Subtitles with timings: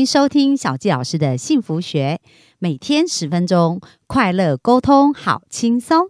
[0.00, 2.20] 迎收听小纪老师的幸福学，
[2.58, 6.08] 每天十分钟，快乐沟通，好轻松。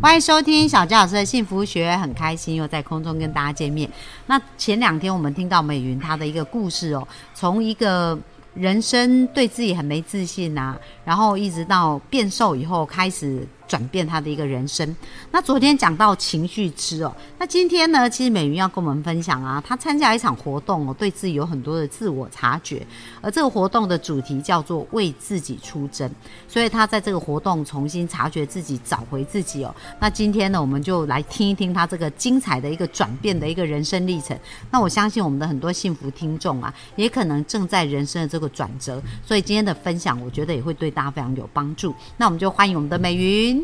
[0.00, 3.90] 欢迎收听小纪老师的幸福学，很开心又在空中跟大家见面。
[4.26, 8.18] 那前两天我们听到美云她的一个故事哦，从一个
[8.58, 14.94] 人生对自己很没自信呐、然后一直到变瘦以后开始转变他的一个人生。
[15.30, 22.86] 那昨天讲到情绪吃哦，那今天呢，其实美云要跟我们分享啊，她参加一场活动哦，对自己有很多的自我察觉，
[23.20, 26.10] 而这个活动的主题叫做为自己出征，
[26.48, 29.74] 所以她在这个活动重新察觉自己，找回自己哦。
[30.00, 34.38] 那今天呢，我们就来听一听她这个精彩的一个转变的一个人生历程。
[34.70, 41.94] 那我相信我们的很多幸福听众啊，也可能正在人生的这个转折，所以今天的分享，我觉得也会对大家非常有帮助。
[42.16, 43.55] 那我们就欢迎我们的美云。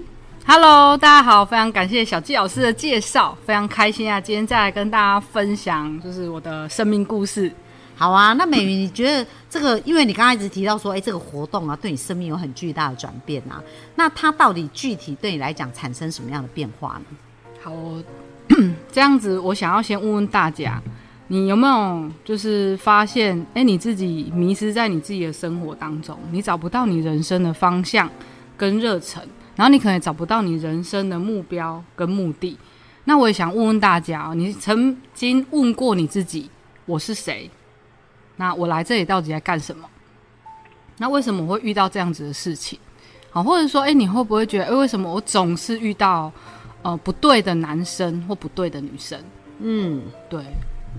[0.45, 4.21] Hello，大家好，非常感谢小纪老师的介绍，非常开心啊！
[4.21, 7.51] 今天再来跟大家分享，就是我的生命故事。
[7.95, 13.63] 好啊，那美云，你觉得这个，因为你刚才一直提到说，哎，这个活动啊，对你生命有很巨大的转变啊，
[13.95, 17.17] 那它到底具体对你来讲产生什么样的变化呢？
[17.63, 17.73] 好，
[18.91, 20.83] 这样子，我想要先问问大家，
[21.29, 28.11] 你有没有就是发现，哎、你自己迷失在你自己的生活当中，你找不到你人生的方向
[28.57, 29.23] 跟热忱，
[29.63, 32.59] 然后你可能也找不到你人生的目标跟目的。
[33.05, 36.51] 那我也想问问大家哦，你曾经问过你自己，
[36.85, 37.49] 我是谁？
[38.35, 39.89] 那我来这里到底在干什么？
[40.99, 42.77] 那为什么我会遇到这样子的事情？
[43.31, 46.33] 好，或者说，哎、你会不会觉得，哎、为什么我总是遇到
[46.83, 49.17] 呃不对的男生或不对的女生？
[49.61, 50.43] 嗯，对，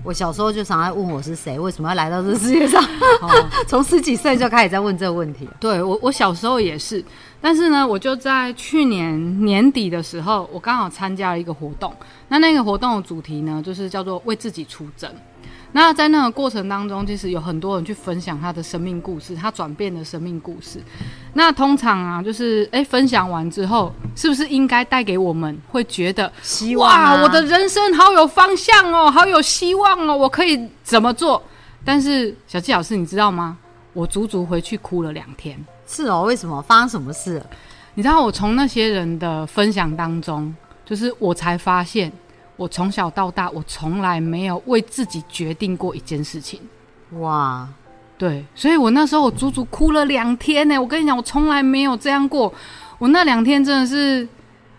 [0.02, 2.82] 我小时候就常在问我是谁，为什么要来到这世界上？
[3.22, 3.30] 哦，
[3.66, 5.52] 从十几岁就开始在问这个问题了。
[5.58, 7.02] 对我我小时候也是，
[7.40, 11.94] 但是呢，我就在去年年底的时候，我刚好参加了一个活动。
[12.28, 15.10] 那那个活动的主题呢，就是叫做为自己出征。
[15.76, 20.80] 那在那个过程当中，其实有很多人去分享他的生命故事，他转变的生命故事。
[21.32, 31.42] 那通常啊，就是哎，分享完之后，是不是应该带给我们会觉得希望、啊、哇，我的人生好有方向哦，好有希望哦，我可以怎么做？
[31.84, 33.58] 但是小纪老师，你知道吗？
[33.92, 35.58] 我足足回去哭了两天。
[35.88, 37.44] 是哦，为什么发生什么事？
[37.94, 40.54] 你知道，我从那些人的分享当中，
[40.84, 42.12] 就是我才发现，
[42.56, 46.60] 我从小到大，我从来没有为自己决定过一件事情。
[47.18, 47.68] 哇，
[48.16, 50.78] 对，所以我那时候我足足哭了两天呢。
[50.78, 52.52] 我跟你讲，我从来没有这样过。
[52.98, 54.26] 我那两天真的是，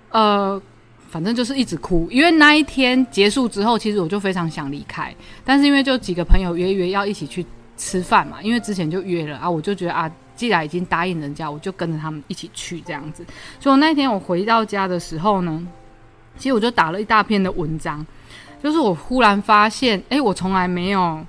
[0.09, 0.61] 呃，
[1.09, 2.07] 反正就是一直哭。
[2.09, 7.45] 因为那一天结束之后，其实我就非常想离开，但是因为就几个朋友约约要一起去
[7.77, 13.25] 吃饭嘛，因为之前就约了啊，我就觉得啊，既然已经答应人家，我就跟着他们一起去这样子。
[13.59, 15.67] 所以我那天我回到家的时候呢，
[16.37, 18.05] 其实我就打了一大篇的文章，
[18.63, 21.25] 就是我忽然发现，哎、我从来没有。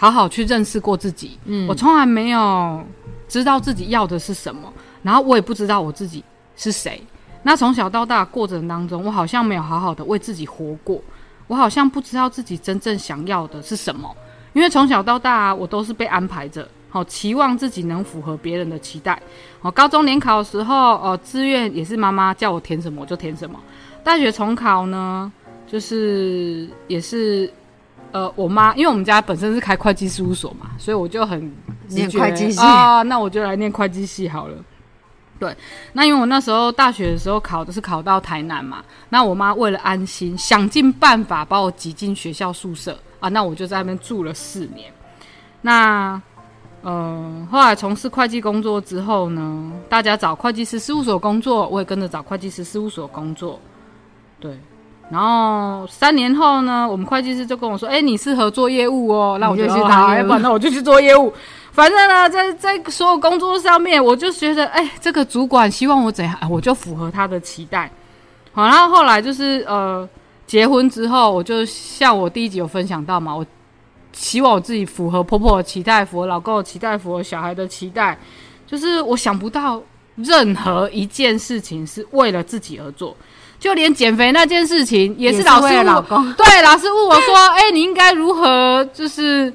[0.00, 2.86] 好好去认识过自己，嗯我从来没有
[3.28, 4.72] 知道自己要的是什么，
[5.02, 6.22] 然后我也不知道我自己
[6.54, 7.02] 是谁。
[7.42, 11.02] 那从小到大过程当中，我好像没有好好的为自己活过，
[11.48, 14.08] 我好像不知道自己真正想要的是什么。
[14.52, 19.20] 因为从小到大、啊，我都是被安排着，好期望自己能符合别人的期待。
[19.60, 23.58] 好，高中联考的时候，呃，志愿也是妈妈叫我填什么我就填什么。
[24.02, 25.30] 大学重考呢，
[25.66, 27.52] 就是也是
[28.12, 31.52] 呃，我妈因为我们家本身是开会计事务所嘛，所以我就很
[31.88, 34.56] 念会计系啊，那我就来念会计系好了。
[35.38, 35.54] 对，
[35.92, 44.90] 那因为我那时候大学的时候考的是考到台南嘛，那我妈为了安心，想尽办法把我挤进学校宿舍啊，那我就在那边住了四年。
[45.60, 46.20] 那
[46.88, 53.60] 呃，后来从事会计工作之后呢，大家找会计师事务所工作，我也跟着找会计师事务所工作。
[54.40, 54.58] 对，
[55.10, 61.30] 然后三年后呢，我们会计师就跟我说：“哎、你适合做业务哦。”那我就去去当业务要不然那我就去做业务。
[61.72, 67.90] 反正呢，在在所有工作上面，我就觉得，哎、这个主管希望我怎样，哎我就符合他的期待。
[68.52, 70.08] 好，然后后来就是呃，
[70.46, 73.44] 结婚之后，我就像我第一集有分享到嘛，我
[74.12, 78.18] 希望我自己符合婆婆的期待，符合老公的期待，符合小孩的期待。
[78.66, 79.82] 就是我想不到
[80.16, 83.16] 任何一件事情是为了自己而做，
[83.58, 88.84] 就连减肥那件事情也是老师问我老公对，老师问我说：“哎、你应该如何？
[88.92, 89.52] 就是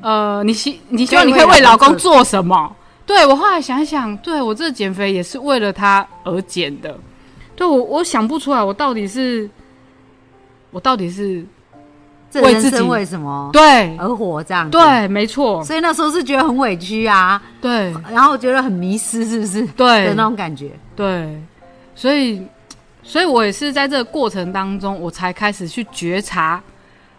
[0.00, 6.98] 呃，你希你希望你可以为老公做什么？”对我后来想一想，对我这减肥也是为了他而减的。
[7.54, 9.48] 对我，我想不出来，我到底是，
[10.70, 11.46] 我到底是这
[12.42, 19.66] 为自己为什么对而活这样子？，对，没错，所以那时候是觉得很委屈啊，对然后觉得很迷失，是不是？
[19.68, 20.70] 对的那种感觉。
[20.94, 21.40] 对，
[21.94, 22.46] 所以，
[23.02, 26.62] 所以我也是在这个过程当中，我才开始去觉察，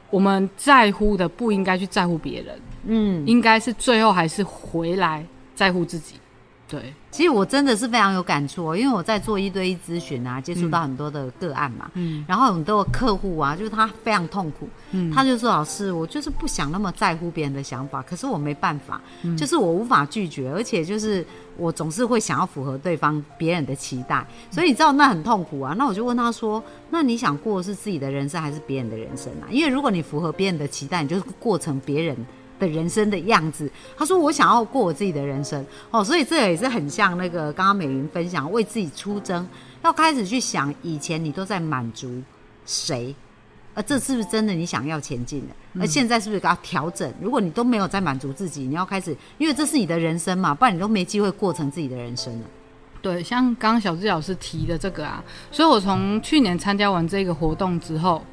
[0.10, 5.26] 我们在乎的不应该去在乎别人，嗯，应该是最后还是回来
[5.56, 6.16] 在乎自己。
[6.70, 21.26] 对，其实我真的是非常有感触、哦，因为我在做一对一咨询啊，接触到很多的个案嘛，嗯然后很多客户啊，就是他非常痛苦，嗯他就说：“老师，我就是不想那么在乎别人的想法，可是我没办法，嗯就是我无法拒绝，而且就是
[21.56, 25.74] 我总是会想要符合对方别人的期待，所以你知道那很痛苦啊。
[25.78, 29.48] 那我就问他说：那你想过的是自己的人生还是别人的人生啊？
[29.50, 32.18] 因为如果你符合别人的期待，你就是过成别人。”
[32.60, 39.48] 的人生的样子，他说我想要过我自己的人生哦，所以这也是很像那个刚刚美云分享，为自己出征，
[39.84, 42.22] 要开始去想以前你都在满足
[42.66, 43.16] 谁，
[43.74, 45.56] 而这是不是真的你想要前进的？
[45.80, 47.14] 而现在是不是要调整？
[47.22, 52.46] 如果你都没有在满足自己，你要开始，因为这是你的人生嘛，不然你都没机会过成自己的人生了。
[53.00, 58.26] 对，像刚刚小智老师提的这个啊，所以我从去年参加完这个活动之后，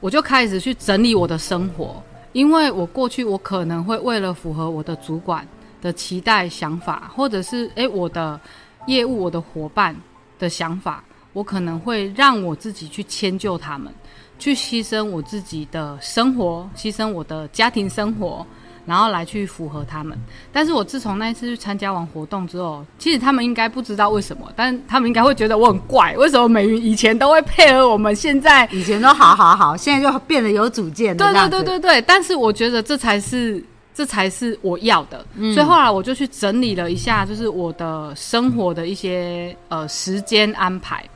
[0.00, 5.46] 我就开始去整理我的生活，因为我过去我可能会为了符合我的主管
[5.80, 8.40] 的期待想法，或者是诶我的
[8.86, 9.94] 业务我的伙伴
[10.38, 13.92] 的想法，我可能会让我自己去迁就他们，
[14.38, 18.46] 去牺牲我自己的生活，牺牲我的家庭生活。
[18.84, 20.18] 然后来去符合他们，
[20.52, 31.32] 但是我自从那一次去参加完活动之后，其实他们应该不知道为什么，但他们应该会觉得我很怪，为什么美云以前都会配合我们，现在以前都好好好，现在就变得有主见了。
[31.32, 33.64] 对对对对对，但是我觉得这才是
[33.94, 35.24] 这才是我要的，
[35.54, 41.08] 所以后来我就去整理了一下，就是我的生活的一些呃时间安排，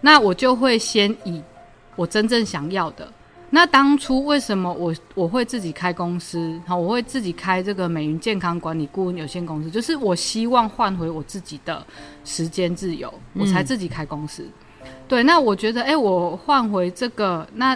[0.00, 1.40] 那我就会先以
[1.94, 3.06] 我真正想要的。
[3.56, 6.60] 那当初为什么我我会自己开公司？
[6.66, 11.82] 好，我会自己开这个美云健康管理顾问有限公司，就是我希望换回我自己的
[12.22, 14.46] 时间自由，我才自己开公司。
[15.08, 17.74] 对，那我觉得，哎、我换回这个，那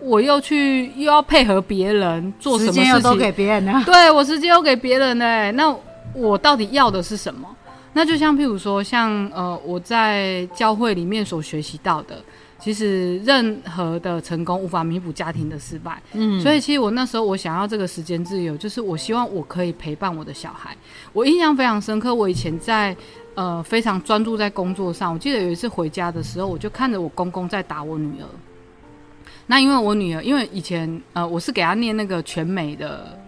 [0.00, 2.84] 我又去又要配合别人做什么事情？
[2.84, 3.82] 间又都给别人了。
[3.84, 5.76] 对我时间又给别人呢、那
[6.14, 7.46] 我到底要的是什么？
[7.92, 12.18] 那就像譬如说，像呃我在教会里面所学习到的，
[12.62, 16.00] 其实任何的成功无法弥补家庭的失败。
[16.12, 20.76] 嗯，所以其实我那时候我想要这个时间自由，就是我希望我可以陪伴我的小孩。
[21.12, 22.96] 我印象非常深刻，我以前在
[23.34, 28.28] 呃非常专注在工作上，我记得有一次回家的时候，我就看着我公公在打我女儿。
[29.48, 33.18] 那因为我女儿，因为以前呃我是给她念那个全美的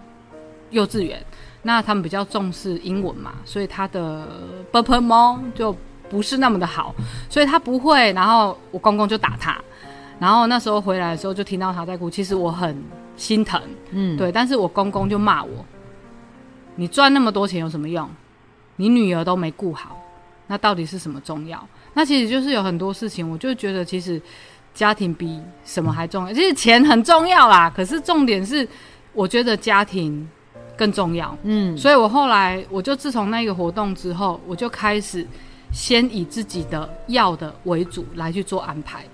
[0.71, 1.21] 幼稚园，
[1.63, 4.29] 那他们比较重视英文嘛，所以她的
[4.71, 5.77] b u r p l e 猫就
[6.15, 6.95] 不是那么的好，
[7.29, 9.61] 所以他不会，然后我公公就打他。
[10.21, 12.81] 然后那时候回来的时候就听到他在哭，其实我很
[13.17, 15.65] 心疼，嗯，对，但是我公公就骂我
[16.77, 18.09] ：“你赚那么多钱有什么用？
[18.77, 20.01] 你女儿都没顾好，
[20.47, 24.23] 那到底是什么重要？”那其实就是有很多事情，我就觉得其实
[24.73, 26.33] 家庭比什么还重要。
[26.33, 28.67] 其实钱很重要啦，可是重点是，
[29.13, 30.29] 我觉得家庭
[30.77, 31.37] 更重要。
[31.43, 35.27] 嗯，所以我后来，我就自从那个活动之后，我就开始
[35.75, 39.05] 先以自己的要的为主来去做安排。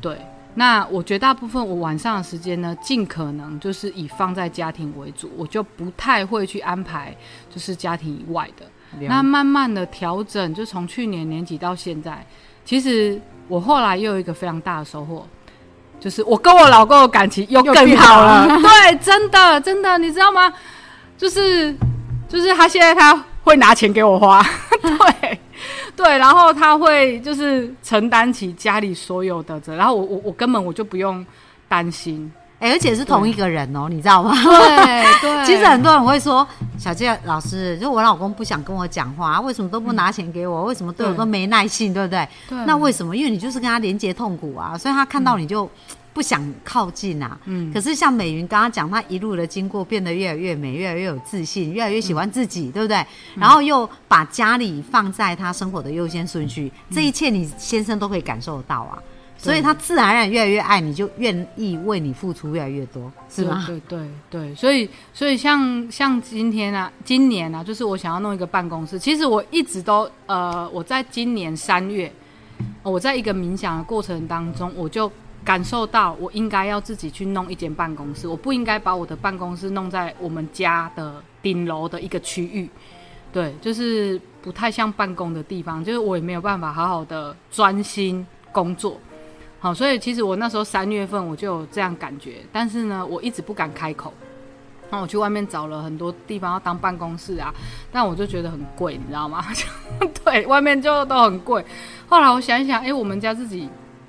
[0.00, 0.16] 对，
[0.54, 7.14] 那我绝大部分我晚上的时间呢，尽可能就是以放在家庭为主，我就不太会去安排
[7.50, 8.64] 就是家庭以外的。
[9.08, 12.24] 那慢慢的调整，就从去年年底到现在，
[12.64, 15.26] 其实我后来又有一个非常大的收获，
[15.98, 18.22] 就是我跟我老公的感情又更好。
[18.24, 20.52] 了 对，真的真的，你知道吗？
[21.16, 21.76] 就是
[22.28, 24.40] 就是他现在他会拿钱给我花，
[24.80, 25.40] 对
[25.98, 31.26] 对，然后他会就是承担起家里所有的责，然后我我我根本我就不用
[31.66, 32.32] 担心。
[32.60, 34.32] 哎、而且是同一个人哦，你知道吗？
[34.32, 36.44] 对对其实很多人会说，
[36.76, 40.64] 小杰老师，就我老公不想跟我讲话，为什么都不拿钱给我？
[40.64, 42.28] 为什么对我都没耐性，对不对？
[42.48, 43.16] 对那为什么？
[43.16, 45.70] 因为你就是跟他连接痛苦啊，所以他看到你就
[46.18, 47.38] 不想靠近啊。
[47.44, 53.06] 嗯可是像美云刚刚讲，她一路的经过，变得越来越美，越来越有自信，越来越喜欢自己，对不对？
[53.36, 58.98] 然后又把家里放在她生活的优先顺序，这一切你先生都可以感受得到啊。
[59.40, 63.62] 所以他自然而然越来越爱你，就愿意为你付出越来越多，是吗？
[63.68, 68.98] 对对对对，所以所以像像今天啊，今年啊，就是我想要弄一个办公室。
[68.98, 72.12] 其实我一直都呃，我在今年三月，
[72.82, 75.08] 呃我在一个冥想的过程当中，我就
[75.44, 82.68] 感受到我应该要自己去弄一间办公室，我不应该把我的办公室弄在我们家的顶楼的一个区域。
[83.32, 88.98] 对，就是不太像办公的地方，就是我也没有办法好好的专心工作。
[89.60, 94.12] 好，所以其实我那时候三月份我就有这样感觉，但是呢，我一直不敢开口。
[94.90, 97.54] 那我去外面找了很多地方要当办公室啊，
[97.92, 99.44] 但我就觉得很贵，你知道吗？
[100.24, 101.62] 对，外面就都很贵。
[102.08, 103.68] 后来我想一想，哎，我们家自己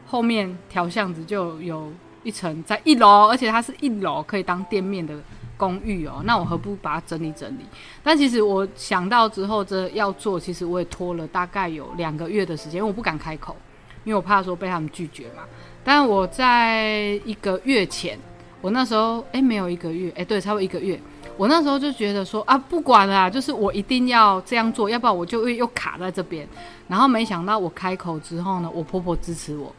[0.09, 1.91] 后面条巷子就有
[2.23, 5.13] 一层在一楼，而且它是一楼可以当店面的
[5.55, 6.21] 公寓哦。
[6.25, 7.61] 那我何不把它整理整理？
[8.01, 13.55] 但其实我想到之后这要做，其实我也拖了大概有两个月的时间，因为我不敢开口，
[14.03, 15.43] 因为我怕说被他们拒绝嘛。
[15.83, 18.17] 但我在一个月前。
[18.61, 20.99] 我那时候哎，没有一个月，哎，对，差不多一个月。
[21.37, 26.45] 我那时候就觉得说啊，不管了，就是我一定要这样做，要不然我就会又卡在这边。
[26.85, 29.73] 然后没想到我开口之后呢，我婆婆支持我，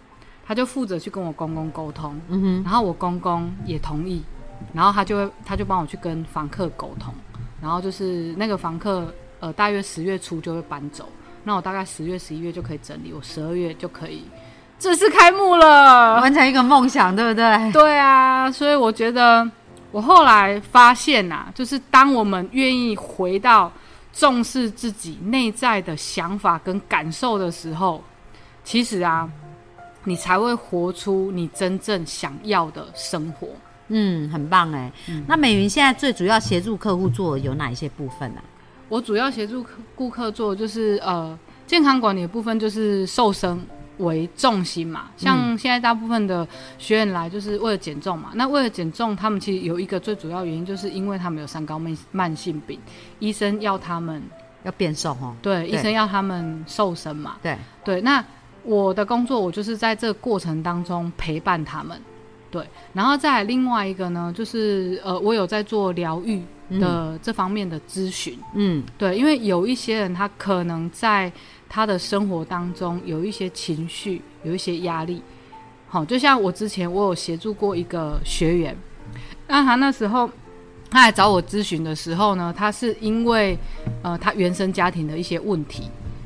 [0.50, 4.21] 她就负责去跟我公公沟通，嗯哼，然后我公公也同意，
[4.73, 7.14] 然后他就会他就帮我去跟房客沟通，
[7.62, 11.09] 然后就是那个房客呃，大约十月初就会搬走，
[11.45, 14.25] 那我大概十月十一月就可以整理，我十二月就可以。
[14.76, 17.71] 正式开幕了，完成一个梦想，对不对？
[17.71, 19.49] 对啊，所以我觉得
[19.92, 23.71] 我后来发现呐，就是当我们愿意回到
[24.12, 28.02] 重视自己内在的想法跟感受的时候，
[28.64, 29.30] 其实啊，
[30.04, 33.49] 你才会活出你真正想要的生活。
[33.88, 34.92] 嗯，很棒哎。
[35.26, 38.40] 那美云现在最主要协助客户做有哪一些部分呢？
[38.88, 39.64] 我主要协助
[39.95, 43.61] 顾客做就是呃健康管理的部分，就是瘦身。
[43.99, 48.30] 为重心嘛，像现在大部分的学员来就是为了减重嘛。
[48.33, 52.80] 那为了减重，他们其实有一个最主要原因，就是因为他们有三高慢慢性病，
[53.19, 54.23] 医生要他们
[54.62, 55.37] 要变瘦哦。
[55.42, 57.37] 对，医生要他们瘦身嘛。
[57.42, 58.25] 对对，那
[58.62, 62.00] 我的工作，我就是在这个过程当中陪伴他们。
[62.50, 66.42] 对，然后再另外一个呢，就是呃，我有在做疗愈
[66.80, 68.38] 的这方面的咨询。
[68.54, 71.32] 嗯，对，因为有一些人他可能在。
[71.72, 75.22] 他的生活当中有一些情绪，有一些压力，
[75.86, 78.76] 好，就像我之前我有协助过一个学员，
[79.46, 80.28] 那他那时候
[80.90, 83.56] 他来找我咨询的时候呢，他是因为
[84.02, 85.84] 呃他原生家庭的一些问题，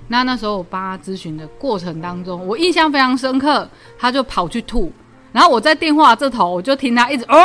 [0.08, 3.68] 那那时候我帮他咨询的过程当中，我印象非常深刻，
[3.98, 4.92] 他就跑去吐，
[5.32, 7.38] 然后我在电话这头我就听他一直啊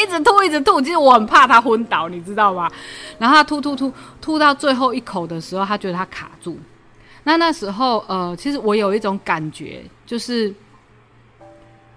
[0.00, 2.70] 一直吐一直吐，其实我很怕他昏倒，你知道吗？
[3.18, 6.58] 然后他吐吐吐吐到最后一口的时候，他觉得他卡住。
[7.24, 10.52] 那那时候，呃，其实我有一种感觉，就是，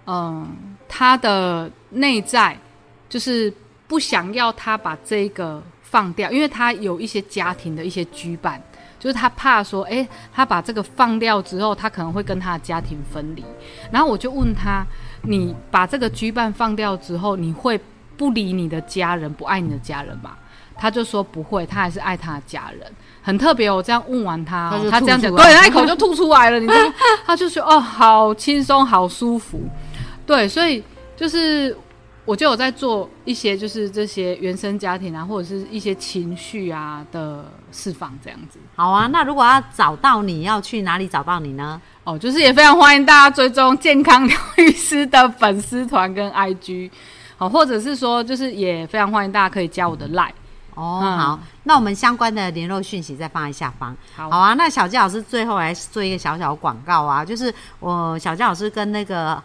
[0.06, 0.48] 嗯，
[0.88, 2.58] 他的内在
[3.10, 3.52] 就是
[3.88, 8.60] 不想要他把这个放掉，因为他有一些家庭的一些羁绊，
[9.00, 13.44] 就是他怕说，哎，他把这个放掉之后，他可能会跟他的家庭分离。
[13.92, 14.86] 然后我就问他，
[15.24, 17.80] 你把这个羁绊放掉之后，你会
[18.18, 20.32] 不理你的家人，不爱你的家人吗？
[20.78, 22.92] 他就说不会，他还是爱他的家人。
[23.22, 26.94] 很特别，我这样问完他，他这样讲，对，他一口就吐出来了，你知道？
[27.26, 29.62] 他就说哦，好轻松，好舒服，
[30.26, 30.84] 对，所以
[31.16, 31.76] 就是
[32.26, 38.58] 我就有在做一些，就是这些原生家庭啊，或者是一些情绪啊的释放，这样子。
[38.76, 41.80] 好啊，那如果要找到你要去哪里找到你呢？
[42.04, 46.90] 哦，就是也非常欢迎大家追踪健康疗愈师的粉丝团跟 IG，
[47.38, 50.32] 好，或者是说，就是也非常欢迎大家可以加我的 Line。
[50.74, 53.96] 哦，好，那我们相关的联络讯息再放在下方。
[54.16, 54.54] 好，好啊。
[54.56, 59.42] 那小纪老师最后来做一个小小广告啊，就是我小纪老师跟那个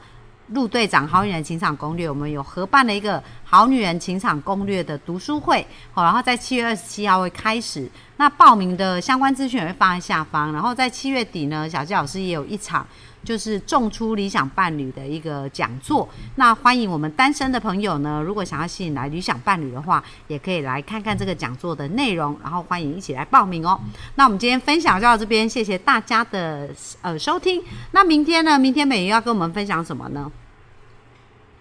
[0.50, 7.88] 陆队长《好女人情场攻略》，我们有合办的一个《好女人情场攻略》的读书会，好，然后在七月二十七号会开始。
[8.16, 10.52] 那报名的相关资讯也会放在下方。
[10.52, 12.86] 然后在七月底呢，小纪老师也有一场。
[13.24, 23.78] 就是种出理想伴侣的一个讲座，那欢迎我们单身的朋友呢，如果想要吸引来理想伴侣的话，也可以来看看这个讲座的内容，然后欢迎一起来报名哦。
[24.14, 26.70] 那我们今天分享就到这边，谢谢大家的
[27.02, 27.62] 呃收听。
[27.92, 28.58] 那明天呢？
[28.58, 30.30] 明天美云要跟我们分享什么呢？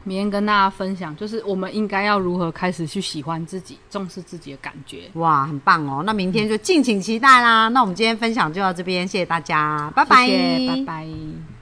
[0.03, 5.09] 明天跟大家分享，就是我们应该要如何开始去喜欢自己，重视自己的感觉。
[5.13, 6.03] 哇，很棒哦！
[6.05, 7.67] 那明天就敬请期待啦。
[7.67, 10.27] 那我们今天分享就到这边，谢谢大家，拜拜，
[10.67, 11.58] 拜拜。